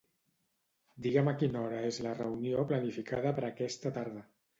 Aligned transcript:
Digue'm 1.05 1.29
a 1.31 1.35
quina 1.41 1.61
hora 1.65 1.81
és 1.89 1.99
la 2.05 2.13
reunió 2.21 2.65
planificada 2.71 3.35
per 3.41 3.45
aquesta 3.51 3.93
tarda. 3.99 4.25